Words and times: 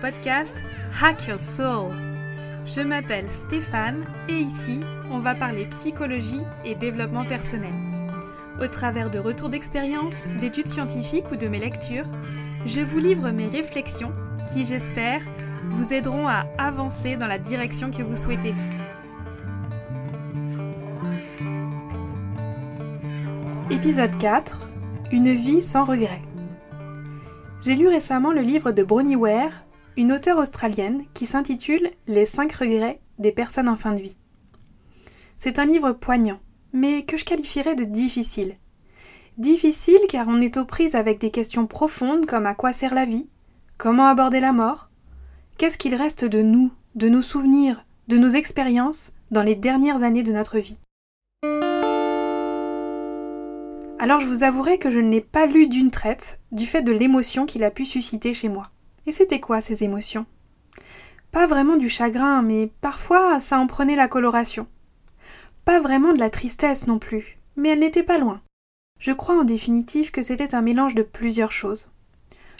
podcast 0.00 0.54
Hack 1.02 1.26
Your 1.28 1.38
Soul. 1.38 1.92
Je 2.64 2.80
m'appelle 2.80 3.30
Stéphane 3.30 4.04
et 4.28 4.38
ici, 4.38 4.80
on 5.10 5.18
va 5.18 5.34
parler 5.34 5.66
psychologie 5.66 6.40
et 6.64 6.74
développement 6.74 7.24
personnel. 7.24 7.72
Au 8.60 8.66
travers 8.66 9.10
de 9.10 9.18
retours 9.18 9.50
d'expérience, 9.50 10.24
d'études 10.40 10.68
scientifiques 10.68 11.30
ou 11.30 11.36
de 11.36 11.48
mes 11.48 11.58
lectures, 11.58 12.06
je 12.64 12.80
vous 12.80 12.98
livre 12.98 13.30
mes 13.30 13.46
réflexions 13.46 14.12
qui, 14.52 14.64
j'espère, 14.64 15.20
vous 15.68 15.92
aideront 15.92 16.26
à 16.26 16.46
avancer 16.58 17.16
dans 17.16 17.26
la 17.26 17.38
direction 17.38 17.90
que 17.90 18.02
vous 18.02 18.16
souhaitez. 18.16 18.54
Épisode 23.70 24.18
4 24.18 24.68
Une 25.12 25.32
vie 25.32 25.62
sans 25.62 25.84
regrets. 25.84 26.22
J'ai 27.62 27.76
lu 27.76 27.88
récemment 27.88 28.32
le 28.32 28.40
livre 28.40 28.72
de 28.72 28.82
Bronnie 28.82 29.16
Ware, 29.16 29.52
une 30.00 30.12
auteure 30.12 30.38
australienne, 30.38 31.04
qui 31.12 31.26
s'intitule 31.26 31.90
Les 32.06 32.24
5 32.24 32.50
regrets 32.54 33.00
des 33.18 33.32
personnes 33.32 33.68
en 33.68 33.76
fin 33.76 33.92
de 33.92 34.00
vie. 34.00 34.16
C'est 35.36 35.58
un 35.58 35.66
livre 35.66 35.92
poignant, 35.92 36.40
mais 36.72 37.02
que 37.02 37.18
je 37.18 37.26
qualifierais 37.26 37.74
de 37.74 37.84
difficile. 37.84 38.54
Difficile 39.36 40.00
car 40.08 40.26
on 40.26 40.40
est 40.40 40.56
aux 40.56 40.64
prises 40.64 40.94
avec 40.94 41.20
des 41.20 41.28
questions 41.28 41.66
profondes 41.66 42.24
comme 42.24 42.46
à 42.46 42.54
quoi 42.54 42.72
sert 42.72 42.94
la 42.94 43.04
vie 43.04 43.28
Comment 43.76 44.06
aborder 44.06 44.40
la 44.40 44.54
mort 44.54 44.88
Qu'est-ce 45.58 45.76
qu'il 45.76 45.94
reste 45.94 46.24
de 46.24 46.40
nous, 46.40 46.72
de 46.94 47.10
nos 47.10 47.20
souvenirs, 47.20 47.84
de 48.08 48.16
nos 48.16 48.30
expériences 48.30 49.12
dans 49.30 49.42
les 49.42 49.54
dernières 49.54 50.02
années 50.02 50.22
de 50.22 50.32
notre 50.32 50.58
vie 50.58 50.78
alors 54.02 54.18
je 54.18 54.26
vous 54.26 54.44
avouerai 54.44 54.78
que 54.78 54.90
je 54.90 54.98
ne 54.98 55.10
l'ai 55.10 55.20
pas 55.20 55.44
lu 55.44 55.66
d'une 55.66 55.90
traite, 55.90 56.40
du 56.52 56.64
fait 56.64 56.80
de 56.80 56.90
l'émotion 56.90 57.44
qu'il 57.44 57.62
a 57.64 57.70
pu 57.70 57.84
susciter 57.84 58.32
chez 58.32 58.48
moi. 58.48 58.70
Et 59.06 59.12
c'était 59.12 59.40
quoi 59.40 59.60
ces 59.60 59.84
émotions? 59.84 60.26
Pas 61.32 61.46
vraiment 61.46 61.76
du 61.76 61.88
chagrin, 61.88 62.42
mais 62.42 62.70
parfois 62.80 63.40
ça 63.40 63.58
en 63.58 63.66
prenait 63.66 63.96
la 63.96 64.08
coloration. 64.08 64.66
Pas 65.64 65.80
vraiment 65.80 66.12
de 66.12 66.18
la 66.18 66.30
tristesse 66.30 66.86
non 66.86 66.98
plus, 66.98 67.38
mais 67.56 67.70
elle 67.70 67.80
n'était 67.80 68.02
pas 68.02 68.18
loin. 68.18 68.40
Je 68.98 69.12
crois 69.12 69.38
en 69.38 69.44
définitive 69.44 70.10
que 70.10 70.22
c'était 70.22 70.54
un 70.54 70.60
mélange 70.60 70.94
de 70.94 71.02
plusieurs 71.02 71.52
choses. 71.52 71.90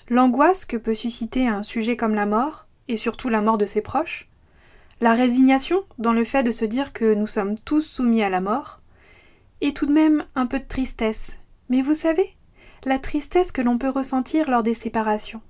L'angoisse 0.08 0.64
que 0.64 0.76
peut 0.76 0.94
susciter 0.94 1.46
un 1.46 1.62
sujet 1.62 1.96
comme 1.96 2.14
la 2.14 2.26
mort, 2.26 2.66
et 2.88 2.96
surtout 2.96 3.28
la 3.28 3.40
mort 3.40 3.58
de 3.58 3.66
ses 3.66 3.80
proches, 3.80 4.28
la 5.00 5.14
résignation 5.14 5.84
dans 5.98 6.12
le 6.12 6.24
fait 6.24 6.42
de 6.42 6.50
se 6.50 6.64
dire 6.64 6.92
que 6.92 7.14
nous 7.14 7.26
sommes 7.26 7.58
tous 7.58 7.82
soumis 7.82 8.22
à 8.22 8.30
la 8.30 8.40
mort, 8.40 8.80
et 9.60 9.74
tout 9.74 9.86
de 9.86 9.92
même 9.92 10.24
un 10.34 10.46
peu 10.46 10.58
de 10.58 10.64
tristesse. 10.64 11.32
Mais 11.68 11.82
vous 11.82 11.94
savez, 11.94 12.34
la 12.84 12.98
tristesse 12.98 13.52
que 13.52 13.62
l'on 13.62 13.78
peut 13.78 13.88
ressentir 13.88 14.50
lors 14.50 14.62
des 14.62 14.74
séparations. 14.74 15.42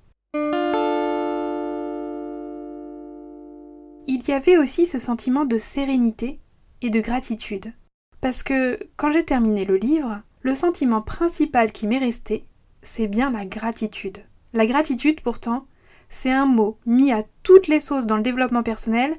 Il 4.07 4.27
y 4.27 4.31
avait 4.31 4.57
aussi 4.57 4.85
ce 4.85 4.99
sentiment 4.99 5.45
de 5.45 5.57
sérénité 5.57 6.39
et 6.81 6.89
de 6.89 6.99
gratitude. 6.99 7.73
Parce 8.19 8.43
que 8.43 8.79
quand 8.97 9.11
j'ai 9.11 9.23
terminé 9.23 9.65
le 9.65 9.77
livre, 9.77 10.21
le 10.41 10.55
sentiment 10.55 11.01
principal 11.01 11.71
qui 11.71 11.87
m'est 11.87 11.97
resté, 11.97 12.45
c'est 12.81 13.07
bien 13.07 13.31
la 13.31 13.45
gratitude. 13.45 14.19
La 14.53 14.65
gratitude, 14.65 15.21
pourtant, 15.21 15.65
c'est 16.09 16.31
un 16.31 16.45
mot 16.45 16.77
mis 16.85 17.11
à 17.11 17.23
toutes 17.43 17.67
les 17.67 17.79
sauces 17.79 18.05
dans 18.05 18.17
le 18.17 18.23
développement 18.23 18.63
personnel 18.63 19.15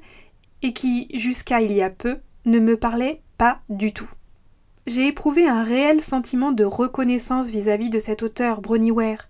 et 0.61 0.73
qui, 0.73 1.07
jusqu'à 1.13 1.61
il 1.61 1.71
y 1.71 1.81
a 1.81 1.89
peu, 1.89 2.17
ne 2.45 2.59
me 2.59 2.77
parlait 2.77 3.21
pas 3.37 3.61
du 3.69 3.93
tout 3.93 4.09
j'ai 4.85 5.07
éprouvé 5.07 5.47
un 5.47 5.63
réel 5.63 6.01
sentiment 6.01 6.51
de 6.51 6.63
reconnaissance 6.63 7.49
vis-à-vis 7.49 7.89
de 7.89 7.99
cet 7.99 8.23
auteur, 8.23 8.61
Bronnie 8.61 8.91
Ware, 8.91 9.29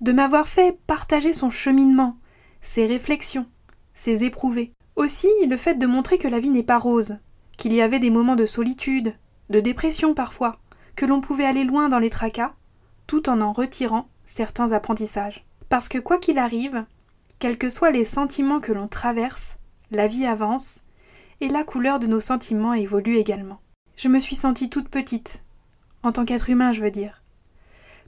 de 0.00 0.12
m'avoir 0.12 0.46
fait 0.46 0.78
partager 0.86 1.32
son 1.32 1.50
cheminement, 1.50 2.16
ses 2.60 2.86
réflexions, 2.86 3.46
ses 3.94 4.24
éprouvés. 4.24 4.72
Aussi 5.00 5.28
le 5.48 5.56
fait 5.56 5.76
de 5.76 5.86
montrer 5.86 6.18
que 6.18 6.28
la 6.28 6.40
vie 6.40 6.50
n'est 6.50 6.62
pas 6.62 6.78
rose, 6.78 7.16
qu'il 7.56 7.72
y 7.72 7.80
avait 7.80 8.00
des 8.00 8.10
moments 8.10 8.36
de 8.36 8.44
solitude, 8.44 9.14
de 9.48 9.58
dépression 9.58 10.12
parfois, 10.12 10.58
que 10.94 11.06
l'on 11.06 11.22
pouvait 11.22 11.46
aller 11.46 11.64
loin 11.64 11.88
dans 11.88 11.98
les 11.98 12.10
tracas, 12.10 12.52
tout 13.06 13.30
en 13.30 13.40
en 13.40 13.52
retirant 13.52 14.10
certains 14.26 14.72
apprentissages. 14.72 15.46
Parce 15.70 15.88
que 15.88 15.96
quoi 15.96 16.18
qu'il 16.18 16.38
arrive, 16.38 16.84
quels 17.38 17.56
que 17.56 17.70
soient 17.70 17.90
les 17.90 18.04
sentiments 18.04 18.60
que 18.60 18.72
l'on 18.72 18.88
traverse, 18.88 19.56
la 19.90 20.06
vie 20.06 20.26
avance, 20.26 20.82
et 21.40 21.48
la 21.48 21.64
couleur 21.64 21.98
de 21.98 22.06
nos 22.06 22.20
sentiments 22.20 22.74
évolue 22.74 23.16
également 23.16 23.62
je 23.96 24.08
me 24.08 24.18
suis 24.18 24.34
sentie 24.34 24.70
toute 24.70 24.88
petite, 24.88 25.42
en 26.02 26.10
tant 26.10 26.24
qu'être 26.24 26.48
humain, 26.48 26.72
je 26.72 26.82
veux 26.82 26.90
dire. 26.90 27.22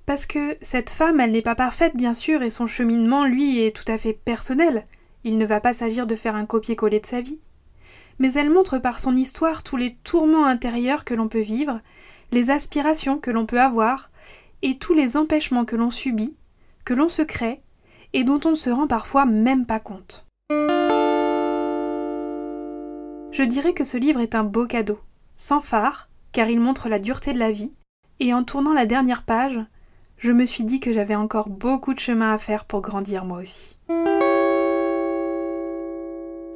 Parce 0.07 0.25
que 0.25 0.57
cette 0.63 0.89
femme, 0.89 1.21
elle 1.21 1.33
n'est 1.33 1.43
pas 1.43 1.55
parfaite, 1.55 1.97
bien 1.97 2.15
sûr, 2.15 2.43
et 2.43 2.51
son 2.51 2.67
cheminement, 2.67 3.27
lui, 3.27 3.61
est 3.61 3.77
tout 3.77 3.91
à 3.93 3.99
fait 3.99 4.15
personnel. 4.15 4.87
Il 5.25 5.39
ne 5.39 5.47
va 5.47 5.61
pas 5.61 5.73
s'agir 5.73 6.07
de 6.07 6.17
faire 6.17 6.35
un 6.35 6.47
copier-coller 6.47 7.01
de 7.01 7.07
sa 7.07 7.21
vie. 7.21 7.41
Mais 8.19 8.33
elle 8.35 8.51
montre 8.51 8.79
par 8.79 8.99
son 8.99 9.17
histoire 9.17 9.63
tous 9.63 9.77
les 9.77 9.95
tourments 10.05 10.47
intérieurs 10.47 11.05
que 11.05 11.15
l'on 11.15 11.29
peut 11.29 11.41
vivre, 11.41 11.81
les 12.31 12.51
aspirations 12.51 13.19
que 13.19 13.31
l'on 13.31 13.47
peut 13.47 13.61
avoir, 13.61 14.11
et 14.63 14.79
tous 14.79 14.95
les 14.95 15.17
empêchements 15.17 15.65
que 15.65 15.77
l'on 15.77 15.91
subit, 15.91 16.37
que 16.85 16.95
l'on 16.95 17.09
se 17.09 17.23
crée, 17.23 17.61
et 18.13 18.25
dont 18.25 18.41
on 18.45 18.51
ne 18.51 18.57
se 18.57 18.71
rend 18.71 18.87
parfois 18.87 19.25
même 19.25 19.67
pas 19.67 19.81
compte. 19.81 20.27
Je 23.31 23.43
dirais 23.43 23.73
que 23.73 23.85
ce 23.85 23.97
livre 23.97 24.21
est 24.21 24.35
un 24.35 24.45
beau 24.45 24.67
cadeau 24.67 24.99
sans 25.37 25.61
phare, 25.61 26.09
car 26.31 26.49
il 26.49 26.61
montre 26.61 26.89
la 26.89 26.99
dureté 26.99 27.33
de 27.33 27.39
la 27.39 27.51
vie, 27.51 27.73
et 28.21 28.33
en 28.33 28.45
tournant 28.45 28.73
la 28.73 28.87
dernière 28.87 29.25
page, 29.25 29.59
je 30.19 30.31
me 30.31 30.45
suis 30.45 30.65
dit 30.65 30.79
que 30.79 30.93
j'avais 30.93 31.17
encore 31.17 31.49
beaucoup 31.49 31.95
de 31.95 31.99
chemin 31.99 32.33
à 32.33 32.39
faire 32.39 32.65
pour 32.65 32.81
grandir 32.81 33.25
moi 33.25 33.39
aussi. 33.39 33.77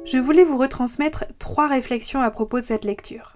Je 0.09 0.19
voulais 0.19 0.45
vous 0.45 0.55
retransmettre 0.55 1.25
trois 1.37 1.67
réflexions 1.67 2.21
à 2.21 2.31
propos 2.31 2.61
de 2.61 2.63
cette 2.63 2.85
lecture. 2.85 3.35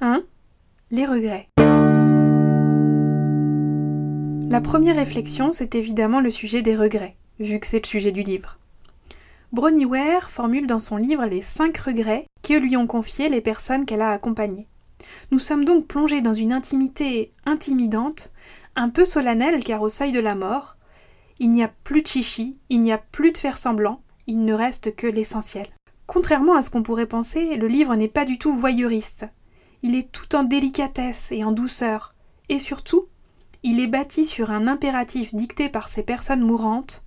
1. 0.00 0.22
Les 0.92 1.04
regrets. 1.04 1.48
La 4.48 4.60
première 4.60 4.94
réflexion, 4.94 5.50
c'est 5.52 5.74
évidemment 5.74 6.20
le 6.20 6.30
sujet 6.30 6.62
des 6.62 6.76
regrets, 6.76 7.16
vu 7.40 7.58
que 7.58 7.66
c'est 7.66 7.82
le 7.82 7.88
sujet 7.88 8.12
du 8.12 8.22
livre. 8.22 8.58
Bronnie 9.50 9.86
Ware 9.86 10.30
formule 10.30 10.68
dans 10.68 10.78
son 10.78 10.96
livre 10.96 11.26
les 11.26 11.42
cinq 11.42 11.78
regrets 11.78 12.26
que 12.44 12.54
lui 12.54 12.76
ont 12.76 12.86
confiés 12.86 13.28
les 13.28 13.40
personnes 13.40 13.86
qu'elle 13.86 14.02
a 14.02 14.12
accompagnées. 14.12 14.68
Nous 15.32 15.40
sommes 15.40 15.64
donc 15.64 15.88
plongés 15.88 16.20
dans 16.20 16.34
une 16.34 16.52
intimité 16.52 17.32
intimidante, 17.44 18.30
un 18.76 18.88
peu 18.88 19.04
solennelle 19.04 19.64
car 19.64 19.82
au 19.82 19.88
seuil 19.88 20.12
de 20.12 20.20
la 20.20 20.36
mort, 20.36 20.77
il 21.38 21.50
n'y 21.50 21.62
a 21.62 21.68
plus 21.84 22.02
de 22.02 22.06
chichi, 22.06 22.58
il 22.68 22.80
n'y 22.80 22.92
a 22.92 22.98
plus 22.98 23.32
de 23.32 23.38
faire 23.38 23.58
semblant, 23.58 24.02
il 24.26 24.44
ne 24.44 24.54
reste 24.54 24.94
que 24.94 25.06
l'essentiel. 25.06 25.66
Contrairement 26.06 26.54
à 26.54 26.62
ce 26.62 26.70
qu'on 26.70 26.82
pourrait 26.82 27.06
penser, 27.06 27.56
le 27.56 27.68
livre 27.68 27.94
n'est 27.94 28.08
pas 28.08 28.24
du 28.24 28.38
tout 28.38 28.56
voyeuriste. 28.56 29.26
Il 29.82 29.94
est 29.94 30.10
tout 30.10 30.34
en 30.34 30.42
délicatesse 30.42 31.28
et 31.30 31.44
en 31.44 31.52
douceur, 31.52 32.14
et 32.48 32.58
surtout, 32.58 33.06
il 33.62 33.80
est 33.80 33.86
bâti 33.86 34.24
sur 34.24 34.50
un 34.50 34.66
impératif 34.66 35.34
dicté 35.34 35.68
par 35.68 35.88
ces 35.88 36.02
personnes 36.02 36.42
mourantes 36.42 37.04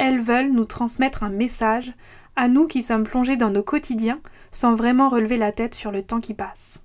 elles 0.00 0.18
veulent 0.18 0.50
nous 0.50 0.64
transmettre 0.64 1.24
un 1.24 1.28
message, 1.28 1.92
à 2.34 2.48
nous 2.48 2.66
qui 2.66 2.80
sommes 2.80 3.04
plongés 3.04 3.36
dans 3.36 3.50
nos 3.50 3.62
quotidiens 3.62 4.18
sans 4.50 4.74
vraiment 4.74 5.10
relever 5.10 5.36
la 5.36 5.52
tête 5.52 5.74
sur 5.74 5.90
le 5.92 6.02
temps 6.02 6.20
qui 6.20 6.32
passe. 6.32 6.78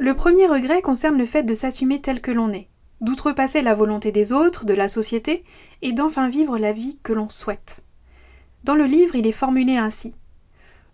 Le 0.00 0.12
premier 0.14 0.46
regret 0.46 0.80
concerne 0.80 1.18
le 1.18 1.26
fait 1.26 1.42
de 1.42 1.52
s'assumer 1.52 2.00
tel 2.00 2.22
que 2.22 2.30
l'on 2.30 2.50
est, 2.54 2.68
d'outrepasser 3.00 3.62
la 3.62 3.74
volonté 3.74 4.12
des 4.12 4.32
autres, 4.32 4.64
de 4.64 4.74
la 4.74 4.88
société, 4.88 5.44
et 5.82 5.92
d'enfin 5.92 6.28
vivre 6.28 6.58
la 6.58 6.72
vie 6.72 6.98
que 7.02 7.12
l'on 7.12 7.28
souhaite. 7.28 7.80
Dans 8.64 8.74
le 8.74 8.84
livre, 8.84 9.14
il 9.14 9.26
est 9.26 9.32
formulé 9.32 9.76
ainsi. 9.76 10.14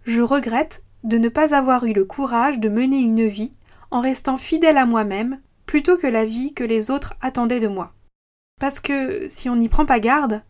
Je 0.05 0.21
regrette 0.21 0.85
de 1.03 1.19
ne 1.19 1.29
pas 1.29 1.55
avoir 1.55 1.85
eu 1.85 1.93
le 1.93 2.05
courage 2.05 2.59
de 2.59 2.69
mener 2.69 2.99
une 2.99 3.27
vie 3.27 3.53
en 3.91 4.01
restant 4.01 4.37
fidèle 4.37 4.77
à 4.77 4.87
moi-même 4.87 5.41
plutôt 5.67 5.97
que 5.97 6.07
la 6.07 6.25
vie 6.25 6.53
que 6.53 6.65
les 6.65 6.91
autres 6.91 7.15
attendaient 7.21 7.61
de 7.61 7.69
moi. 7.69 7.95
Parce 8.61 8.81
que 8.81 9.29
si 9.29 9.49
on 9.49 9.57
n'y 9.57 9.69
prend 9.69 9.87
pas 9.87 10.01
garde, 10.01 10.43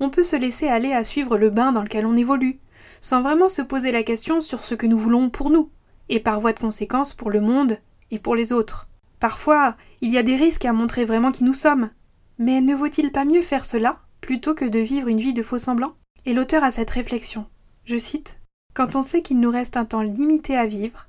on 0.00 0.10
peut 0.10 0.22
se 0.22 0.36
laisser 0.36 0.68
aller 0.68 0.92
à 0.92 1.04
suivre 1.04 1.38
le 1.38 1.50
bain 1.50 1.72
dans 1.72 1.82
lequel 1.82 2.06
on 2.06 2.16
évolue, 2.16 2.58
sans 3.00 3.22
vraiment 3.22 3.48
se 3.48 3.62
poser 3.62 3.92
la 3.92 4.02
question 4.02 4.40
sur 4.40 4.64
ce 4.64 4.74
que 4.74 4.86
nous 4.86 4.98
voulons 4.98 5.30
pour 5.30 5.50
nous, 5.50 5.70
et 6.08 6.20
par 6.20 6.40
voie 6.40 6.52
de 6.52 6.58
conséquence 6.58 7.14
pour 7.14 7.30
le 7.30 7.40
monde 7.40 7.78
et 8.10 8.18
pour 8.18 8.34
les 8.34 8.52
autres. 8.52 8.88
Parfois, 9.22 9.76
il 10.00 10.10
y 10.10 10.18
a 10.18 10.24
des 10.24 10.34
risques 10.34 10.64
à 10.64 10.72
montrer 10.72 11.04
vraiment 11.04 11.30
qui 11.30 11.44
nous 11.44 11.52
sommes. 11.52 11.90
Mais 12.38 12.60
ne 12.60 12.74
vaut-il 12.74 13.12
pas 13.12 13.24
mieux 13.24 13.40
faire 13.40 13.64
cela 13.64 14.00
plutôt 14.20 14.52
que 14.52 14.64
de 14.64 14.80
vivre 14.80 15.06
une 15.06 15.20
vie 15.20 15.32
de 15.32 15.44
faux 15.44 15.60
semblants? 15.60 15.94
Et 16.26 16.34
l'auteur 16.34 16.64
a 16.64 16.72
cette 16.72 16.90
réflexion. 16.90 17.46
Je 17.84 17.96
cite 17.96 18.40
Quand 18.74 18.96
on 18.96 19.02
sait 19.02 19.22
qu'il 19.22 19.38
nous 19.38 19.52
reste 19.52 19.76
un 19.76 19.84
temps 19.84 20.02
limité 20.02 20.56
à 20.56 20.66
vivre, 20.66 21.06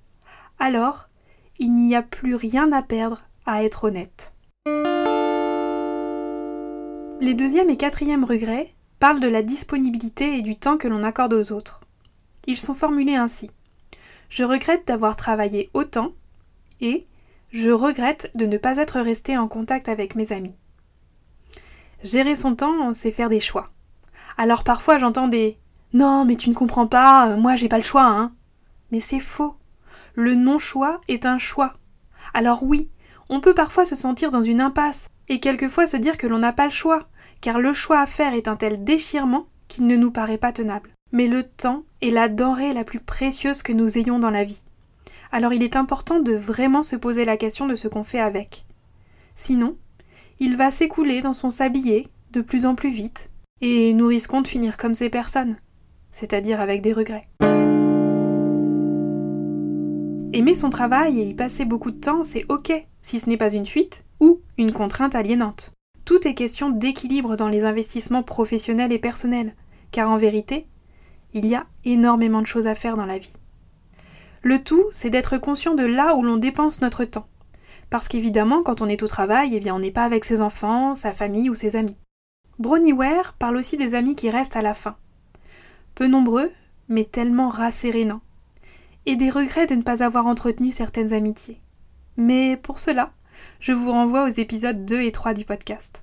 alors 0.60 1.10
il 1.58 1.74
n'y 1.74 1.96
a 1.96 2.04
plus 2.04 2.36
rien 2.36 2.72
à 2.72 2.84
perdre 2.84 3.24
à 3.48 3.64
être 3.64 3.86
honnête. 3.86 4.36
Les 7.20 7.34
deuxième 7.34 7.72
et 7.72 7.78
quatrième 7.78 8.26
regrets 8.26 8.76
parlent 9.00 9.22
de 9.22 9.28
la 9.28 9.42
disponibilité 9.42 10.38
et 10.38 10.44
du 10.44 10.56
temps 10.56 10.78
que 10.78 10.88
l'on 10.88 11.04
accorde 11.04 11.34
aux 11.34 11.52
autres. 11.52 11.82
Ils 12.46 12.58
sont 12.58 12.76
formulés 12.76 13.16
ainsi. 13.16 13.50
Je 14.30 14.44
regrette 14.44 14.86
d'avoir 14.86 15.16
travaillé 15.16 15.72
autant 15.74 16.12
et 16.80 17.08
je 17.54 17.70
regrette 17.70 18.32
de 18.36 18.48
ne 18.48 18.58
pas 18.58 18.78
être 18.78 19.00
resté 19.00 19.38
en 19.38 19.48
contact 19.48 19.88
avec 19.88 20.16
mes 20.16 20.32
amis. 20.32 20.56
Gérer 22.04 22.36
son 22.36 22.56
temps, 22.56 22.96
c'est 22.96 23.12
faire 23.12 23.30
des 23.30 23.40
choix. 23.40 23.66
Alors 24.38 24.64
parfois 24.64 24.98
j'entends 24.98 25.28
des 25.28 25.60
Non, 25.94 26.26
mais 26.26 26.36
tu 26.36 26.50
ne 26.50 26.56
comprends 26.56 26.88
pas, 26.88 27.38
moi 27.38 27.56
j'ai 27.56 27.70
pas 27.70 27.78
le 27.78 27.84
choix, 27.84 28.08
hein. 28.08 28.34
Mais 28.92 29.00
c'est 29.00 29.20
faux. 29.20 29.54
Le 30.16 30.34
non-choix 30.34 31.00
est 31.08 31.28
un 31.28 31.38
choix. 31.38 31.74
Alors 32.34 32.64
oui, 32.64 32.90
on 33.30 33.40
peut 33.40 33.54
parfois 33.54 33.86
se 33.86 33.96
sentir 33.96 34.32
dans 34.32 34.42
une 34.42 34.60
impasse, 34.60 35.08
et 35.30 35.40
quelquefois 35.40 35.86
se 35.86 35.98
dire 35.98 36.18
que 36.18 36.28
l'on 36.28 36.40
n'a 36.40 36.54
pas 36.54 36.66
le 36.66 36.72
choix, 36.72 37.08
car 37.40 37.60
le 37.60 37.72
choix 37.72 38.00
à 38.00 38.08
faire 38.08 38.34
est 38.34 38.48
un 38.48 38.56
tel 38.56 38.84
déchirement 38.84 39.46
qu'il 39.68 39.86
ne 39.86 39.96
nous 39.96 40.12
paraît 40.12 40.40
pas 40.40 40.52
tenable. 40.52 40.90
Mais 41.12 41.28
le 41.28 41.44
temps 41.44 41.84
est 42.02 42.10
la 42.10 42.30
denrée 42.30 42.74
la 42.74 42.84
plus 42.84 43.00
précieuse 43.00 43.62
que 43.62 43.74
nous 43.74 44.00
ayons 44.00 44.18
dans 44.18 44.32
la 44.32 44.44
vie. 44.44 44.64
Alors 45.34 45.52
il 45.52 45.64
est 45.64 45.76
important 45.76 46.20
de 46.20 46.34
vraiment 46.34 46.84
se 46.84 46.96
poser 46.96 47.26
la 47.26 47.38
question 47.38 47.66
de 47.66 47.74
ce 47.74 47.88
qu'on 47.88 48.04
fait 48.04 48.20
avec. 48.20 48.68
Sinon, 49.34 49.78
il 50.40 50.56
va 50.56 50.70
s'écouler 50.70 51.22
dans 51.22 51.34
son 51.34 51.50
sablier 51.50 52.06
de 52.32 52.42
plus 52.42 52.68
en 52.68 52.76
plus 52.76 52.92
vite, 52.92 53.32
et 53.60 53.94
nous 53.94 54.06
risquons 54.06 54.42
de 54.42 54.48
finir 54.48 54.78
comme 54.78 54.94
ces 54.94 55.10
personnes, 55.10 55.56
c'est-à-dire 56.12 56.62
avec 56.62 56.84
des 56.84 56.94
regrets. 56.94 57.28
Aimer 60.34 60.54
son 60.54 60.70
travail 60.70 61.20
et 61.20 61.26
y 61.26 61.34
passer 61.34 61.66
beaucoup 61.66 61.90
de 61.90 62.00
temps, 62.00 62.24
c'est 62.24 62.46
ok, 62.50 62.72
si 63.02 63.20
ce 63.20 63.28
n'est 63.28 63.36
pas 63.36 63.52
une 63.52 63.66
fuite 63.66 64.06
ou 64.20 64.40
une 64.60 64.72
contrainte 64.72 65.16
aliénante. 65.16 65.72
Tout 66.06 66.28
est 66.28 66.36
question 66.36 66.70
d'équilibre 66.70 67.38
dans 67.38 67.50
les 67.50 67.66
investissements 67.66 68.22
professionnels 68.22 68.94
et 68.94 69.00
personnels, 69.00 69.56
car 69.90 70.12
en 70.12 70.18
vérité, 70.18 70.68
il 71.34 71.48
y 71.48 71.56
a 71.56 71.66
énormément 71.86 72.42
de 72.42 72.48
choses 72.48 72.68
à 72.68 72.76
faire 72.76 72.98
dans 72.98 73.08
la 73.08 73.18
vie. 73.18 73.34
Le 74.44 74.62
tout, 74.62 74.84
c'est 74.92 75.10
d'être 75.10 75.38
conscient 75.38 75.74
de 75.74 75.86
là 75.86 76.16
où 76.16 76.22
l'on 76.22 76.36
dépense 76.36 76.82
notre 76.82 77.06
temps. 77.06 77.28
Parce 77.90 78.10
qu'évidemment, 78.10 78.62
quand 78.62 78.82
on 78.82 78.90
est 78.90 79.02
au 79.02 79.08
travail, 79.08 79.56
eh 79.56 79.60
bien, 79.62 79.74
on 79.74 79.80
n'est 79.80 79.90
pas 79.90 80.04
avec 80.04 80.26
ses 80.26 80.42
enfants, 80.42 80.96
sa 80.96 81.14
famille 81.14 81.50
ou 81.50 81.56
ses 81.56 81.78
amis. 81.78 81.96
Bronnie 82.60 82.92
Ware 82.92 83.34
parle 83.40 83.56
aussi 83.56 83.78
des 83.78 83.96
amis 83.96 84.16
qui 84.16 84.30
restent 84.30 84.58
à 84.58 84.62
la 84.62 84.74
fin. 84.74 84.98
Peu 85.96 86.08
nombreux, 86.08 86.52
mais 86.90 87.06
tellement 87.06 87.48
rassérénants 87.48 88.22
et 89.06 89.16
des 89.16 89.30
regrets 89.30 89.66
de 89.66 89.76
ne 89.76 89.82
pas 89.82 90.04
avoir 90.04 90.28
entretenu 90.28 90.72
certaines 90.72 91.14
amitiés. 91.14 91.62
Mais 92.18 92.58
pour 92.58 92.80
cela, 92.80 93.12
je 93.62 93.72
vous 93.72 93.92
renvoie 93.92 94.26
aux 94.26 94.32
épisodes 94.32 94.84
2 94.84 95.02
et 95.02 95.12
3 95.14 95.34
du 95.34 95.46
podcast. 95.46 96.02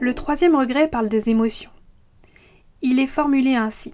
Le 0.00 0.12
troisième 0.14 0.56
regret 0.56 0.88
parle 0.88 1.08
des 1.08 1.28
émotions. 1.28 1.70
Il 2.82 2.98
est 2.98 3.06
formulé 3.06 3.54
ainsi. 3.54 3.92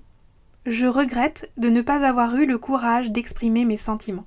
Je 0.66 0.86
regrette 0.86 1.50
de 1.58 1.68
ne 1.68 1.82
pas 1.82 2.06
avoir 2.06 2.36
eu 2.36 2.46
le 2.46 2.56
courage 2.56 3.10
d'exprimer 3.10 3.66
mes 3.66 3.76
sentiments. 3.76 4.26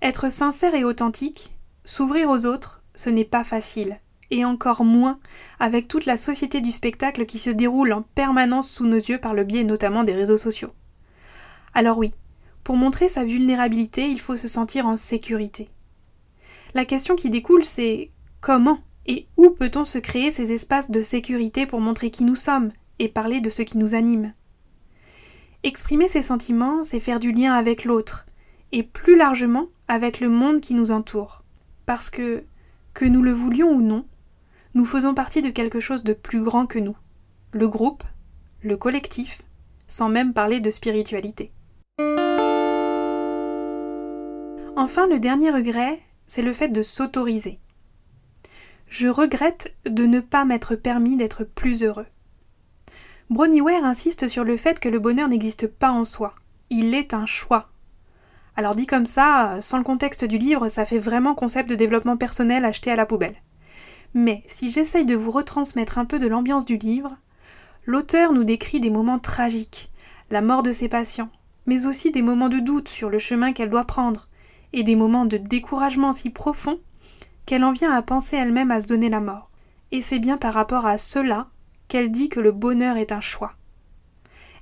Être 0.00 0.30
sincère 0.30 0.76
et 0.76 0.84
authentique, 0.84 1.50
s'ouvrir 1.84 2.30
aux 2.30 2.46
autres, 2.46 2.84
ce 2.94 3.10
n'est 3.10 3.24
pas 3.24 3.42
facile, 3.42 3.98
et 4.30 4.44
encore 4.44 4.84
moins 4.84 5.18
avec 5.58 5.88
toute 5.88 6.06
la 6.06 6.16
société 6.16 6.60
du 6.60 6.70
spectacle 6.70 7.26
qui 7.26 7.40
se 7.40 7.50
déroule 7.50 7.92
en 7.92 8.02
permanence 8.02 8.70
sous 8.70 8.86
nos 8.86 8.96
yeux 8.96 9.18
par 9.18 9.34
le 9.34 9.42
biais 9.42 9.64
notamment 9.64 10.04
des 10.04 10.14
réseaux 10.14 10.36
sociaux. 10.36 10.70
Alors 11.74 11.98
oui, 11.98 12.12
pour 12.62 12.76
montrer 12.76 13.08
sa 13.08 13.24
vulnérabilité, 13.24 14.08
il 14.08 14.20
faut 14.20 14.36
se 14.36 14.46
sentir 14.46 14.86
en 14.86 14.96
sécurité. 14.96 15.68
La 16.74 16.84
question 16.84 17.16
qui 17.16 17.28
découle, 17.28 17.64
c'est 17.64 18.12
comment 18.40 18.78
et 19.06 19.26
où 19.36 19.50
peut-on 19.50 19.84
se 19.84 19.98
créer 19.98 20.30
ces 20.30 20.52
espaces 20.52 20.92
de 20.92 21.02
sécurité 21.02 21.66
pour 21.66 21.80
montrer 21.80 22.10
qui 22.10 22.22
nous 22.22 22.36
sommes 22.36 22.70
et 23.00 23.08
parler 23.08 23.40
de 23.40 23.50
ce 23.50 23.62
qui 23.62 23.78
nous 23.78 23.96
anime? 23.96 24.32
Exprimer 25.66 26.06
ses 26.06 26.22
sentiments, 26.22 26.84
c'est 26.84 27.00
faire 27.00 27.18
du 27.18 27.32
lien 27.32 27.52
avec 27.52 27.84
l'autre, 27.84 28.26
et 28.70 28.84
plus 28.84 29.16
largement 29.16 29.66
avec 29.88 30.20
le 30.20 30.28
monde 30.28 30.60
qui 30.60 30.74
nous 30.74 30.92
entoure. 30.92 31.42
Parce 31.86 32.08
que, 32.08 32.44
que 32.94 33.04
nous 33.04 33.20
le 33.20 33.32
voulions 33.32 33.72
ou 33.72 33.82
non, 33.82 34.06
nous 34.74 34.84
faisons 34.84 35.12
partie 35.12 35.42
de 35.42 35.50
quelque 35.50 35.80
chose 35.80 36.04
de 36.04 36.12
plus 36.12 36.40
grand 36.40 36.66
que 36.66 36.78
nous, 36.78 36.96
le 37.50 37.66
groupe, 37.66 38.04
le 38.62 38.76
collectif, 38.76 39.42
sans 39.88 40.08
même 40.08 40.32
parler 40.32 40.60
de 40.60 40.70
spiritualité. 40.70 41.50
Enfin, 44.76 45.08
le 45.08 45.18
dernier 45.18 45.50
regret, 45.50 45.98
c'est 46.28 46.42
le 46.42 46.52
fait 46.52 46.68
de 46.68 46.82
s'autoriser. 46.82 47.58
Je 48.86 49.08
regrette 49.08 49.74
de 49.84 50.06
ne 50.06 50.20
pas 50.20 50.44
m'être 50.44 50.76
permis 50.76 51.16
d'être 51.16 51.42
plus 51.42 51.82
heureux. 51.82 52.06
Bronnie 53.28 53.60
Ware 53.60 53.84
insiste 53.84 54.28
sur 54.28 54.44
le 54.44 54.56
fait 54.56 54.78
que 54.78 54.88
le 54.88 55.00
bonheur 55.00 55.26
n'existe 55.26 55.66
pas 55.66 55.90
en 55.90 56.04
soi, 56.04 56.32
il 56.70 56.94
est 56.94 57.12
un 57.12 57.26
choix. 57.26 57.70
Alors 58.54 58.76
dit 58.76 58.86
comme 58.86 59.04
ça, 59.04 59.58
sans 59.60 59.78
le 59.78 59.84
contexte 59.84 60.24
du 60.24 60.38
livre, 60.38 60.68
ça 60.68 60.84
fait 60.84 61.00
vraiment 61.00 61.34
concept 61.34 61.68
de 61.68 61.74
développement 61.74 62.16
personnel 62.16 62.64
acheté 62.64 62.92
à 62.92 62.94
la 62.94 63.04
poubelle. 63.04 63.34
Mais 64.14 64.44
si 64.46 64.70
j'essaye 64.70 65.04
de 65.04 65.16
vous 65.16 65.32
retransmettre 65.32 65.98
un 65.98 66.04
peu 66.04 66.20
de 66.20 66.28
l'ambiance 66.28 66.64
du 66.64 66.76
livre, 66.76 67.16
l'auteur 67.84 68.32
nous 68.32 68.44
décrit 68.44 68.78
des 68.78 68.90
moments 68.90 69.18
tragiques, 69.18 69.90
la 70.30 70.40
mort 70.40 70.62
de 70.62 70.70
ses 70.70 70.88
patients, 70.88 71.30
mais 71.66 71.86
aussi 71.86 72.12
des 72.12 72.22
moments 72.22 72.48
de 72.48 72.60
doute 72.60 72.88
sur 72.88 73.10
le 73.10 73.18
chemin 73.18 73.52
qu'elle 73.52 73.70
doit 73.70 73.84
prendre, 73.84 74.28
et 74.72 74.84
des 74.84 74.94
moments 74.94 75.26
de 75.26 75.36
découragement 75.36 76.12
si 76.12 76.30
profonds 76.30 76.78
qu'elle 77.44 77.64
en 77.64 77.72
vient 77.72 77.90
à 77.90 78.02
penser 78.02 78.36
elle-même 78.36 78.70
à 78.70 78.80
se 78.80 78.86
donner 78.86 79.08
la 79.08 79.20
mort. 79.20 79.50
Et 79.90 80.00
c'est 80.00 80.20
bien 80.20 80.36
par 80.36 80.54
rapport 80.54 80.86
à 80.86 80.96
cela 80.96 81.48
qu'elle 81.88 82.10
dit 82.10 82.28
que 82.28 82.40
le 82.40 82.52
bonheur 82.52 82.96
est 82.96 83.12
un 83.12 83.20
choix. 83.20 83.54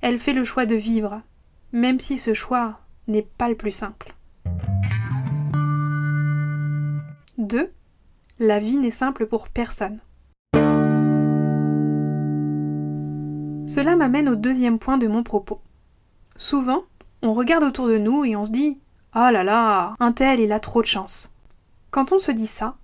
Elle 0.00 0.18
fait 0.18 0.32
le 0.32 0.44
choix 0.44 0.66
de 0.66 0.74
vivre, 0.74 1.22
même 1.72 1.98
si 1.98 2.18
ce 2.18 2.34
choix 2.34 2.80
n'est 3.08 3.22
pas 3.22 3.48
le 3.48 3.56
plus 3.56 3.70
simple. 3.70 4.14
2. 7.38 7.70
La 8.38 8.58
vie 8.58 8.76
n'est 8.76 8.90
simple 8.90 9.26
pour 9.26 9.48
personne. 9.48 10.00
Cela 13.66 13.96
m'amène 13.96 14.28
au 14.28 14.36
deuxième 14.36 14.78
point 14.78 14.98
de 14.98 15.08
mon 15.08 15.22
propos. 15.22 15.58
Souvent, 16.36 16.84
on 17.22 17.32
regarde 17.32 17.64
autour 17.64 17.88
de 17.88 17.96
nous 17.96 18.24
et 18.24 18.36
on 18.36 18.44
se 18.44 18.52
dit 18.52 18.78
Ah 19.12 19.32
là 19.32 19.42
là, 19.42 19.94
un 19.98 20.12
tel, 20.12 20.40
il 20.40 20.52
a 20.52 20.60
trop 20.60 20.82
de 20.82 20.86
chance. 20.86 21.32
Quand 21.90 22.12
on 22.12 22.18
se 22.18 22.30
dit 22.30 22.46
ça, 22.46 22.76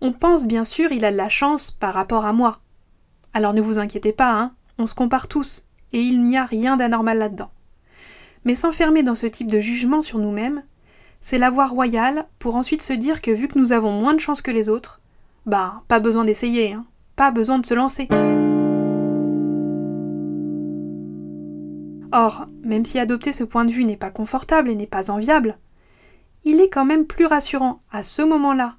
on 0.00 0.12
pense 0.12 0.46
bien 0.46 0.64
sûr 0.64 0.92
il 0.92 1.04
a 1.04 1.12
de 1.12 1.16
la 1.16 1.28
chance 1.28 1.70
par 1.70 1.94
rapport 1.94 2.24
à 2.24 2.32
moi. 2.32 2.60
Alors 3.32 3.54
ne 3.54 3.60
vous 3.60 3.78
inquiétez 3.78 4.12
pas, 4.12 4.32
hein, 4.32 4.52
on 4.78 4.86
se 4.86 4.94
compare 4.94 5.28
tous, 5.28 5.68
et 5.92 6.00
il 6.00 6.22
n'y 6.22 6.36
a 6.36 6.44
rien 6.44 6.76
d'anormal 6.76 7.18
là-dedans. 7.18 7.50
Mais 8.44 8.54
s'enfermer 8.54 9.02
dans 9.02 9.14
ce 9.14 9.26
type 9.26 9.50
de 9.50 9.60
jugement 9.60 10.02
sur 10.02 10.18
nous-mêmes, 10.18 10.62
c'est 11.20 11.38
la 11.38 11.50
voie 11.50 11.66
royale 11.66 12.26
pour 12.38 12.56
ensuite 12.56 12.82
se 12.82 12.92
dire 12.92 13.20
que 13.20 13.30
vu 13.30 13.48
que 13.48 13.58
nous 13.58 13.72
avons 13.72 13.92
moins 13.92 14.14
de 14.14 14.20
chance 14.20 14.42
que 14.42 14.50
les 14.50 14.68
autres, 14.68 15.00
bah 15.46 15.82
pas 15.86 16.00
besoin 16.00 16.24
d'essayer, 16.24 16.72
hein, 16.72 16.86
pas 17.16 17.30
besoin 17.30 17.58
de 17.58 17.66
se 17.66 17.74
lancer. 17.74 18.08
Or, 22.12 22.46
même 22.64 22.84
si 22.84 22.98
adopter 22.98 23.32
ce 23.32 23.44
point 23.44 23.64
de 23.64 23.70
vue 23.70 23.84
n'est 23.84 23.96
pas 23.96 24.10
confortable 24.10 24.70
et 24.70 24.74
n'est 24.74 24.86
pas 24.86 25.10
enviable, 25.10 25.58
il 26.44 26.60
est 26.60 26.70
quand 26.70 26.84
même 26.84 27.06
plus 27.06 27.26
rassurant 27.26 27.78
à 27.92 28.02
ce 28.02 28.22
moment-là, 28.22 28.76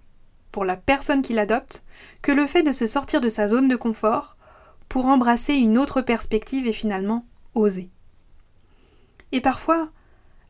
pour 0.51 0.65
la 0.65 0.75
personne 0.75 1.21
qui 1.21 1.33
l'adopte, 1.33 1.83
que 2.21 2.31
le 2.31 2.45
fait 2.45 2.63
de 2.63 2.71
se 2.71 2.87
sortir 2.87 3.21
de 3.21 3.29
sa 3.29 3.47
zone 3.47 3.69
de 3.69 3.75
confort 3.75 4.35
pour 4.91 5.05
embrasser 5.05 5.53
une 5.53 5.77
autre 5.77 6.01
perspective 6.01 6.67
et 6.67 6.73
finalement 6.73 7.25
oser. 7.55 7.89
Et 9.31 9.39
parfois, 9.39 9.89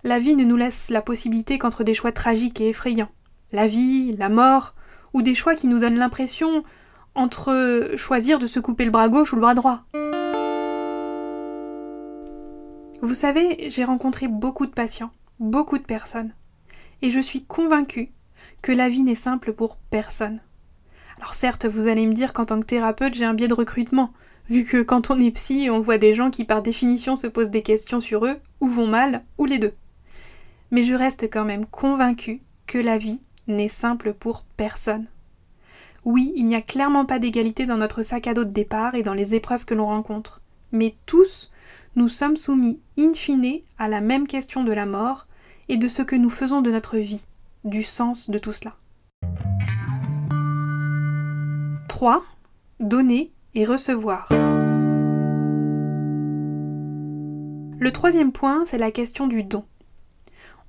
la 0.04 0.18
vie 0.18 0.34
ne 0.34 0.44
nous 0.44 0.58
laisse 0.58 0.90
la 0.90 1.04
possibilité 1.04 1.60
qu'entre 1.60 1.84
des 1.84 1.94
choix 1.94 2.12
tragiques 2.12 2.60
et 2.60 2.70
effrayants. 2.70 3.12
La 3.52 3.68
vie, 3.68 4.16
la 4.18 4.30
mort, 4.30 4.74
ou 5.14 5.22
des 5.22 5.36
choix 5.36 5.54
qui 5.54 5.68
nous 5.68 5.78
donnent 5.78 6.00
l'impression 6.00 6.64
entre 7.14 7.92
choisir 7.98 8.40
de 8.40 8.48
se 8.48 8.60
couper 8.60 8.84
le 8.84 8.90
bras 8.90 9.10
gauche 9.10 9.32
ou 9.32 9.36
le 9.36 9.42
bras 9.42 9.54
droit. 9.54 9.84
Vous 13.04 13.14
savez, 13.14 13.70
j'ai 13.70 13.84
rencontré 13.84 14.28
beaucoup 14.28 14.66
de 14.66 14.72
patients, 14.72 15.12
beaucoup 15.40 15.78
de 15.78 15.84
personnes, 15.84 16.34
et 17.04 17.12
je 17.12 17.20
suis 17.20 17.44
convaincue 17.44 18.12
que 18.64 18.72
la 18.72 18.90
vie 18.90 19.04
n'est 19.04 19.14
simple 19.14 19.54
pour 19.54 19.76
personne. 19.76 20.42
Alors 21.18 21.36
certes, 21.36 21.68
vous 21.68 21.88
allez 21.88 22.08
me 22.08 22.14
dire 22.14 22.34
qu'en 22.34 22.46
tant 22.46 22.60
que 22.60 22.66
thérapeute, 22.66 23.14
j'ai 23.14 23.26
un 23.26 23.36
biais 23.36 23.48
de 23.48 23.54
recrutement, 23.54 24.12
vu 24.52 24.66
que 24.66 24.84
quand 24.84 25.10
on 25.10 25.20
est 25.20 25.32
psy, 25.32 25.70
on 25.72 25.80
voit 25.80 25.98
des 25.98 26.14
gens 26.14 26.30
qui 26.30 26.46
par 26.46 26.62
définition 26.62 27.16
se 27.16 27.26
posent 27.26 27.50
des 27.50 27.64
questions 27.64 28.00
sur 28.00 28.26
eux, 28.26 28.38
ou 28.60 28.68
vont 28.68 28.88
mal, 28.88 29.24
ou 29.40 29.46
les 29.46 29.58
deux 29.58 29.74
mais 30.72 30.84
je 30.84 30.96
reste 30.96 31.30
quand 31.30 31.46
même 31.46 31.66
convaincue 31.66 32.42
que 32.66 32.78
la 32.78 32.98
vie 32.98 33.20
n'est 33.48 33.68
simple 33.68 34.14
pour 34.14 34.44
personne. 34.58 35.08
Oui, 36.06 36.32
il 36.36 36.46
n'y 36.46 36.56
a 36.56 36.62
clairement 36.62 37.06
pas 37.06 37.20
d'égalité 37.20 37.66
dans 37.66 37.78
notre 37.78 38.02
sac 38.02 38.26
à 38.26 38.34
dos 38.34 38.46
de 38.46 38.50
départ 38.50 38.96
et 38.96 39.04
dans 39.04 39.14
les 39.14 39.36
épreuves 39.36 39.66
que 39.66 39.76
l'on 39.76 39.86
rencontre, 39.86 40.42
mais 40.72 40.96
tous, 41.06 41.52
nous 41.96 42.08
sommes 42.08 42.38
soumis 42.38 42.80
in 42.98 43.14
fine 43.14 43.60
à 43.78 43.88
la 43.88 44.02
même 44.02 44.26
question 44.26 44.64
de 44.64 44.72
la 44.72 44.86
mort 44.86 45.28
et 45.70 45.78
de 45.78 45.88
ce 45.88 46.02
que 46.02 46.16
nous 46.16 46.30
faisons 46.30 46.62
de 46.62 46.72
notre 46.72 46.98
vie, 46.98 47.24
du 47.66 47.84
sens 47.84 48.30
de 48.30 48.38
tout 48.38 48.54
cela. 48.54 48.76
3. 51.88 52.24
Donner 52.80 53.32
et 53.56 53.66
recevoir. 53.66 54.30
Le 57.80 57.92
troisième 57.92 58.32
point, 58.32 58.64
c'est 58.66 58.78
la 58.78 58.92
question 58.92 59.28
du 59.28 59.44
don. 59.44 59.66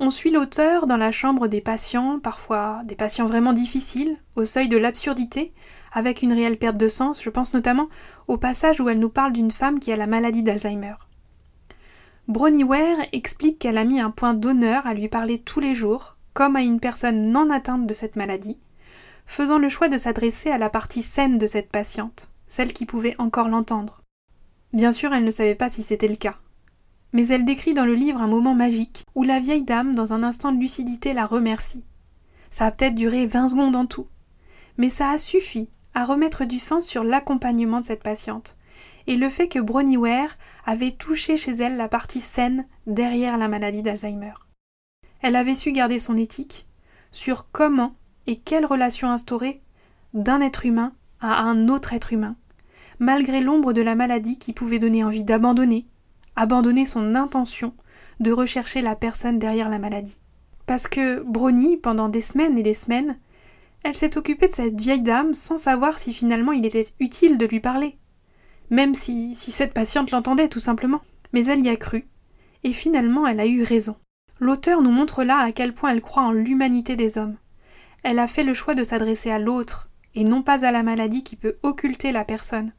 On 0.00 0.10
suit 0.10 0.30
l'auteur 0.30 0.86
dans 0.86 0.96
la 0.96 1.12
chambre 1.12 1.46
des 1.46 1.60
patients, 1.60 2.18
parfois 2.18 2.80
des 2.86 2.96
patients 2.96 3.26
vraiment 3.26 3.52
difficiles, 3.52 4.16
au 4.34 4.44
seuil 4.44 4.68
de 4.68 4.76
l'absurdité, 4.76 5.52
avec 5.92 6.22
une 6.22 6.32
réelle 6.32 6.58
perte 6.58 6.76
de 6.76 6.88
sens. 6.88 7.22
Je 7.22 7.30
pense 7.30 7.54
notamment 7.54 7.88
au 8.28 8.38
passage 8.38 8.80
où 8.80 8.88
elle 8.88 8.98
nous 8.98 9.10
parle 9.10 9.32
d'une 9.32 9.50
femme 9.50 9.78
qui 9.78 9.92
a 9.92 9.96
la 9.96 10.06
maladie 10.06 10.42
d'Alzheimer. 10.42 10.94
Bronnie 12.28 12.64
Ware 12.64 13.06
explique 13.12 13.58
qu'elle 13.58 13.78
a 13.78 13.84
mis 13.84 14.00
un 14.00 14.10
point 14.10 14.34
d'honneur 14.34 14.86
à 14.86 14.94
lui 14.94 15.08
parler 15.08 15.38
tous 15.38 15.60
les 15.60 15.74
jours, 15.74 16.16
comme 16.32 16.56
à 16.56 16.62
une 16.62 16.80
personne 16.80 17.30
non 17.30 17.50
atteinte 17.50 17.86
de 17.86 17.94
cette 17.94 18.16
maladie, 18.16 18.58
faisant 19.26 19.58
le 19.58 19.68
choix 19.68 19.88
de 19.88 19.98
s'adresser 19.98 20.50
à 20.50 20.58
la 20.58 20.70
partie 20.70 21.02
saine 21.02 21.36
de 21.36 21.46
cette 21.46 21.70
patiente, 21.70 22.30
celle 22.52 22.74
qui 22.74 22.84
pouvait 22.84 23.14
encore 23.16 23.48
l'entendre. 23.48 24.02
Bien 24.74 24.92
sûr, 24.92 25.14
elle 25.14 25.24
ne 25.24 25.30
savait 25.30 25.54
pas 25.54 25.70
si 25.70 25.82
c'était 25.82 26.06
le 26.06 26.16
cas. 26.16 26.36
Mais 27.14 27.26
elle 27.28 27.46
décrit 27.46 27.72
dans 27.72 27.86
le 27.86 27.94
livre 27.94 28.20
un 28.20 28.26
moment 28.26 28.54
magique 28.54 29.06
où 29.14 29.22
la 29.22 29.40
vieille 29.40 29.62
dame, 29.62 29.94
dans 29.94 30.12
un 30.12 30.22
instant 30.22 30.52
de 30.52 30.60
lucidité, 30.60 31.14
la 31.14 31.24
remercie. 31.24 31.82
Ça 32.50 32.66
a 32.66 32.70
peut-être 32.70 32.94
duré 32.94 33.26
20 33.26 33.48
secondes 33.48 33.74
en 33.74 33.86
tout, 33.86 34.06
mais 34.76 34.90
ça 34.90 35.08
a 35.08 35.16
suffi 35.16 35.70
à 35.94 36.04
remettre 36.04 36.44
du 36.44 36.58
sens 36.58 36.84
sur 36.84 37.04
l'accompagnement 37.04 37.80
de 37.80 37.86
cette 37.86 38.02
patiente 38.02 38.58
et 39.06 39.16
le 39.16 39.30
fait 39.30 39.48
que 39.48 39.58
Bronnie 39.58 39.96
Ware 39.96 40.36
avait 40.66 40.92
touché 40.92 41.38
chez 41.38 41.52
elle 41.52 41.78
la 41.78 41.88
partie 41.88 42.20
saine 42.20 42.66
derrière 42.86 43.38
la 43.38 43.48
maladie 43.48 43.82
d'Alzheimer. 43.82 44.34
Elle 45.22 45.36
avait 45.36 45.54
su 45.54 45.72
garder 45.72 45.98
son 45.98 46.18
éthique 46.18 46.66
sur 47.12 47.50
comment 47.50 47.94
et 48.26 48.36
quelle 48.36 48.66
relation 48.66 49.08
instaurer 49.08 49.62
d'un 50.12 50.42
être 50.42 50.66
humain 50.66 50.92
à 51.22 51.42
un 51.44 51.68
autre 51.68 51.92
être 51.92 52.12
humain, 52.12 52.36
malgré 53.02 53.40
l'ombre 53.40 53.72
de 53.72 53.82
la 53.82 53.96
maladie 53.96 54.38
qui 54.38 54.52
pouvait 54.52 54.78
donner 54.78 55.02
envie 55.02 55.24
d'abandonner, 55.24 55.86
abandonner 56.36 56.86
son 56.86 57.16
intention 57.16 57.74
de 58.20 58.30
rechercher 58.30 58.80
la 58.80 58.94
personne 58.94 59.40
derrière 59.40 59.68
la 59.68 59.80
maladie. 59.80 60.20
Parce 60.66 60.86
que 60.86 61.20
Brony, 61.20 61.76
pendant 61.76 62.08
des 62.08 62.20
semaines 62.20 62.56
et 62.56 62.62
des 62.62 62.74
semaines, 62.74 63.18
elle 63.82 63.96
s'est 63.96 64.16
occupée 64.16 64.46
de 64.46 64.52
cette 64.52 64.80
vieille 64.80 65.02
dame 65.02 65.34
sans 65.34 65.56
savoir 65.56 65.98
si 65.98 66.14
finalement 66.14 66.52
il 66.52 66.64
était 66.64 66.86
utile 67.00 67.38
de 67.38 67.46
lui 67.46 67.58
parler. 67.58 67.98
Même 68.70 68.94
si, 68.94 69.34
si 69.34 69.50
cette 69.50 69.74
patiente 69.74 70.12
l'entendait 70.12 70.48
tout 70.48 70.60
simplement. 70.60 71.00
Mais 71.32 71.46
elle 71.46 71.64
y 71.64 71.70
a 71.70 71.76
cru. 71.76 72.06
Et 72.62 72.72
finalement 72.72 73.26
elle 73.26 73.40
a 73.40 73.46
eu 73.46 73.64
raison. 73.64 73.96
L'auteur 74.38 74.80
nous 74.80 74.92
montre 74.92 75.24
là 75.24 75.38
à 75.38 75.50
quel 75.50 75.74
point 75.74 75.90
elle 75.90 76.02
croit 76.02 76.22
en 76.22 76.32
l'humanité 76.32 76.94
des 76.94 77.18
hommes. 77.18 77.36
Elle 78.04 78.20
a 78.20 78.28
fait 78.28 78.44
le 78.44 78.54
choix 78.54 78.76
de 78.76 78.84
s'adresser 78.84 79.32
à 79.32 79.40
l'autre, 79.40 79.88
et 80.14 80.22
non 80.22 80.42
pas 80.42 80.64
à 80.64 80.70
la 80.70 80.84
maladie 80.84 81.24
qui 81.24 81.34
peut 81.34 81.56
occulter 81.64 82.12
la 82.12 82.24
personne. 82.24 82.70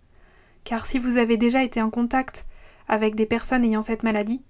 Car 0.64 0.86
si 0.86 1.00
vous 1.00 1.18
avez 1.18 1.38
déjà 1.38 1.64
été 1.64 1.82
en 1.82 1.90
contact 1.90 2.46
avec 2.88 3.16
des 3.16 3.26
personnes 3.26 3.64
ayant 3.66 3.82
cette 3.82 4.04
maladie, 4.04 4.44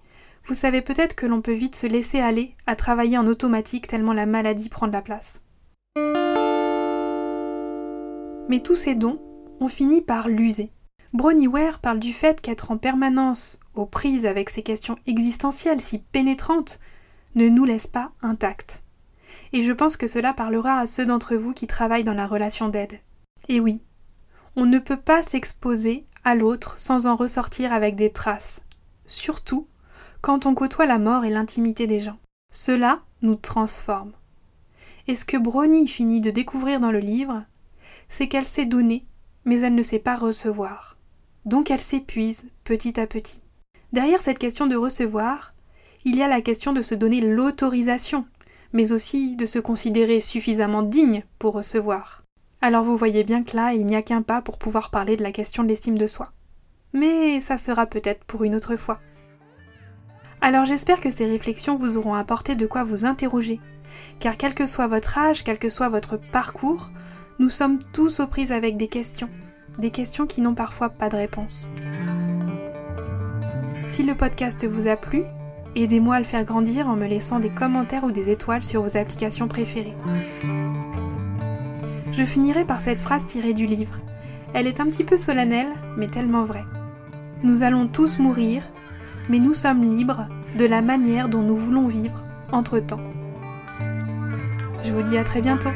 vous 0.45 0.55
savez 0.55 0.81
peut-être 0.81 1.15
que 1.15 1.25
l'on 1.25 1.41
peut 1.41 1.53
vite 1.53 1.75
se 1.75 1.87
laisser 1.87 2.19
aller 2.19 2.55
à 2.67 2.75
travailler 2.75 3.17
en 3.17 3.27
automatique 3.27 3.87
tellement 3.87 4.13
la 4.13 4.25
maladie 4.25 4.69
prend 4.69 4.87
de 4.87 4.93
la 4.93 5.01
place. 5.01 5.41
Mais 8.49 8.59
tous 8.59 8.75
ces 8.75 8.95
dons, 8.95 9.21
on 9.59 9.69
finit 9.69 10.01
par 10.01 10.27
l'user. 10.27 10.71
Bronnie 11.13 11.47
Ware 11.47 11.79
parle 11.79 11.99
du 11.99 12.11
fait 12.11 12.41
qu'être 12.41 12.71
en 12.71 12.77
permanence 12.77 13.59
aux 13.75 13.85
prises 13.85 14.25
avec 14.25 14.49
ces 14.49 14.63
questions 14.63 14.97
existentielles 15.07 15.79
si 15.79 15.99
pénétrantes 15.99 16.79
ne 17.35 17.47
nous 17.47 17.65
laisse 17.65 17.87
pas 17.87 18.11
intacts. 18.21 18.81
Et 19.53 19.61
je 19.61 19.71
pense 19.71 19.95
que 19.95 20.07
cela 20.07 20.33
parlera 20.33 20.79
à 20.79 20.87
ceux 20.87 21.05
d'entre 21.05 21.35
vous 21.35 21.53
qui 21.53 21.67
travaillent 21.67 22.03
dans 22.03 22.13
la 22.13 22.27
relation 22.27 22.67
d'aide. 22.67 22.99
Et 23.47 23.59
oui, 23.59 23.81
on 24.55 24.65
ne 24.65 24.79
peut 24.79 24.97
pas 24.97 25.23
s'exposer 25.23 26.05
à 26.23 26.35
l'autre 26.35 26.77
sans 26.77 27.07
en 27.07 27.15
ressortir 27.15 27.73
avec 27.73 27.95
des 27.95 28.11
traces, 28.11 28.61
surtout 29.05 29.67
quand 30.21 30.45
on 30.45 30.53
côtoie 30.53 30.85
la 30.85 30.99
mort 30.99 31.25
et 31.25 31.29
l'intimité 31.29 31.87
des 31.87 31.99
gens. 31.99 32.19
Cela 32.51 33.01
nous 33.21 33.35
transforme. 33.35 34.13
Et 35.07 35.15
ce 35.15 35.25
que 35.25 35.37
Brony 35.37 35.87
finit 35.87 36.21
de 36.21 36.29
découvrir 36.29 36.79
dans 36.79 36.91
le 36.91 36.99
livre, 36.99 37.43
c'est 38.09 38.27
qu'elle 38.27 38.45
sait 38.45 38.65
donner, 38.65 39.05
mais 39.43 39.59
elle 39.59 39.75
ne 39.75 39.81
sait 39.81 39.99
pas 39.99 40.15
recevoir. 40.15 40.97
Donc 41.45 41.71
elle 41.71 41.81
s'épuise 41.81 42.45
petit 42.63 42.99
à 42.99 43.07
petit. 43.07 43.41
Derrière 43.91 44.21
cette 44.21 44.39
question 44.39 44.67
de 44.67 44.75
recevoir, 44.75 45.53
il 46.05 46.15
y 46.15 46.23
a 46.23 46.27
la 46.27 46.41
question 46.41 46.73
de 46.73 46.81
se 46.81 46.95
donner 46.95 47.21
l'autorisation, 47.21 48.25
mais 48.71 48.91
aussi 48.91 49.35
de 49.35 49.45
se 49.45 49.59
considérer 49.59 50.19
suffisamment 50.19 50.83
digne 50.83 51.23
pour 51.37 51.53
recevoir. 51.53 52.22
Alors 52.63 52.85
vous 52.85 52.95
voyez 52.95 53.25
bien 53.25 53.43
que 53.43 53.57
là, 53.57 53.73
il 53.73 53.85
n'y 53.85 53.97
a 53.97 54.01
qu'un 54.01 54.21
pas 54.21 54.41
pour 54.41 54.57
pouvoir 54.57 54.89
parler 54.89 55.17
de 55.17 55.21
la 55.21 55.33
question 55.33 55.63
de 55.63 55.67
l'estime 55.67 55.97
de 55.97 56.07
soi. 56.07 56.29
Mais 56.93 57.41
ça 57.41 57.57
sera 57.57 57.85
peut-être 57.85 58.23
pour 58.23 58.45
une 58.45 58.55
autre 58.55 58.77
fois. 58.77 58.99
Alors 60.39 60.63
j'espère 60.63 61.01
que 61.01 61.11
ces 61.11 61.25
réflexions 61.25 61.77
vous 61.77 61.97
auront 61.97 62.13
apporté 62.13 62.55
de 62.55 62.65
quoi 62.65 62.85
vous 62.85 63.03
interroger, 63.03 63.59
car 64.21 64.37
quel 64.37 64.53
que 64.53 64.65
soit 64.65 64.87
votre 64.87 65.17
âge, 65.17 65.43
quel 65.43 65.59
que 65.59 65.67
soit 65.67 65.89
votre 65.89 66.15
parcours, 66.15 66.91
nous 67.37 67.49
sommes 67.49 67.79
tous 67.91 68.21
aux 68.21 68.27
prises 68.27 68.53
avec 68.53 68.77
des 68.77 68.87
questions, 68.87 69.29
des 69.77 69.91
questions 69.91 70.25
qui 70.25 70.39
n'ont 70.39 70.55
parfois 70.55 70.87
pas 70.87 71.09
de 71.09 71.17
réponse. 71.17 71.67
Si 73.89 74.03
le 74.03 74.15
podcast 74.15 74.65
vous 74.65 74.87
a 74.87 74.95
plu, 74.95 75.23
aidez-moi 75.75 76.15
à 76.15 76.19
le 76.19 76.25
faire 76.25 76.45
grandir 76.45 76.87
en 76.87 76.95
me 76.95 77.07
laissant 77.07 77.41
des 77.41 77.53
commentaires 77.53 78.05
ou 78.05 78.11
des 78.13 78.29
étoiles 78.29 78.63
sur 78.63 78.83
vos 78.83 78.95
applications 78.95 79.49
préférées. 79.49 79.97
Je 82.13 82.25
finirai 82.25 82.63
par 82.63 82.79
cette 82.79 83.01
phrase 83.01 83.25
tirée 83.25 83.53
du 83.53 83.65
livre. 83.65 83.95
Elle 84.53 84.67
est 84.67 84.79
un 84.79 84.85
petit 84.85 85.03
peu 85.03 85.17
solennelle, 85.17 85.73
mais 85.97 86.07
tellement 86.07 86.43
vraie. 86.43 86.65
Nous 87.41 87.63
allons 87.63 87.87
tous 87.87 88.19
mourir, 88.19 88.61
mais 89.29 89.39
nous 89.39 89.55
sommes 89.55 89.89
libres 89.89 90.27
de 90.55 90.65
la 90.65 90.83
manière 90.83 91.27
dont 91.27 91.41
nous 91.41 91.55
voulons 91.55 91.87
vivre 91.87 92.23
entre-temps. 92.51 93.01
Je 94.83 94.93
vous 94.93 95.01
dis 95.01 95.17
à 95.17 95.23
très 95.23 95.41
bientôt 95.41 95.71